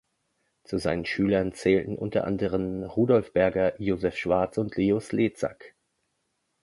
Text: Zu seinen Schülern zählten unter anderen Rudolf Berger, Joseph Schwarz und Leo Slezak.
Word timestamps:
Zu 0.63 0.79
seinen 0.79 1.05
Schülern 1.05 1.53
zählten 1.53 1.95
unter 1.95 2.23
anderen 2.25 2.83
Rudolf 2.85 3.33
Berger, 3.33 3.79
Joseph 3.79 4.17
Schwarz 4.17 4.57
und 4.57 4.75
Leo 4.75 4.99
Slezak. 4.99 5.75